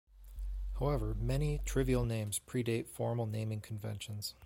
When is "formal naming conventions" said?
2.87-4.33